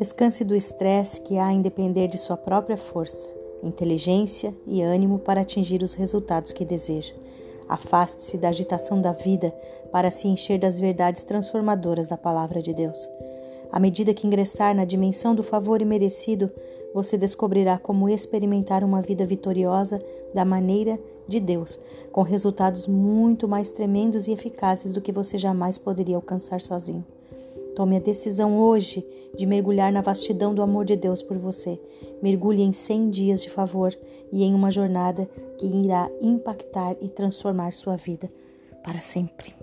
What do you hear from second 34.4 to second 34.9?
em uma